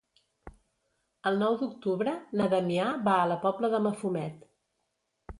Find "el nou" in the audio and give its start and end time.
1.31-1.57